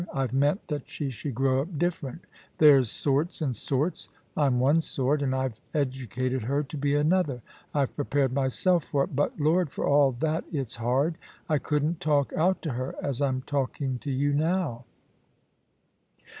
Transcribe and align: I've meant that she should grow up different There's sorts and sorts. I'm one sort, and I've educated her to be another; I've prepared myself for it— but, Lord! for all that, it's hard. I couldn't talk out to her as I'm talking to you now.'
I've 0.15 0.33
meant 0.33 0.67
that 0.69 0.89
she 0.89 1.11
should 1.11 1.35
grow 1.35 1.61
up 1.61 1.77
different 1.77 2.23
There's 2.57 2.89
sorts 2.89 3.39
and 3.39 3.55
sorts. 3.55 4.09
I'm 4.35 4.59
one 4.59 4.81
sort, 4.81 5.21
and 5.21 5.35
I've 5.35 5.61
educated 5.75 6.41
her 6.41 6.63
to 6.63 6.75
be 6.75 6.95
another; 6.95 7.43
I've 7.71 7.95
prepared 7.95 8.33
myself 8.33 8.83
for 8.83 9.03
it— 9.03 9.15
but, 9.15 9.39
Lord! 9.39 9.69
for 9.69 9.85
all 9.85 10.11
that, 10.13 10.43
it's 10.51 10.77
hard. 10.77 11.19
I 11.47 11.59
couldn't 11.59 11.99
talk 11.99 12.33
out 12.33 12.63
to 12.63 12.71
her 12.71 12.95
as 12.99 13.21
I'm 13.21 13.43
talking 13.43 13.99
to 13.99 14.09
you 14.09 14.33
now.' 14.33 14.85